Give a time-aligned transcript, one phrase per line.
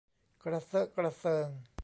[0.43, 1.47] กระเซอะกระเซิง